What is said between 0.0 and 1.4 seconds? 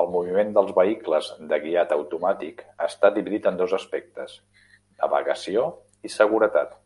El moviment dels vehicles